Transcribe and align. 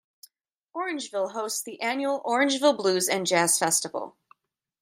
Orangeville 0.75 1.33
hosts 1.33 1.61
the 1.61 1.79
annual 1.79 2.21
Orangeville 2.21 2.75
Blues 2.75 3.07
and 3.07 3.27
Jazz 3.27 3.59
Festival. 3.59 4.17